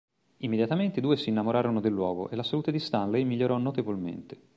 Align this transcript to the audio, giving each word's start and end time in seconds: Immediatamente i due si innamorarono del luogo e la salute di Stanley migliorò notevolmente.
Immediatamente 0.37 0.97
i 0.97 1.01
due 1.03 1.15
si 1.15 1.29
innamorarono 1.29 1.79
del 1.79 1.91
luogo 1.91 2.27
e 2.31 2.35
la 2.35 2.41
salute 2.41 2.71
di 2.71 2.79
Stanley 2.79 3.23
migliorò 3.23 3.59
notevolmente. 3.59 4.39